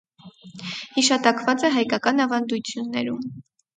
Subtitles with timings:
[0.95, 3.23] Հիշատակված է հայկական ավանդություններում։